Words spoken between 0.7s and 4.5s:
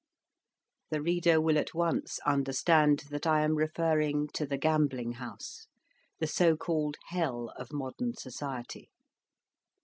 The reader will at once understand that I am referring to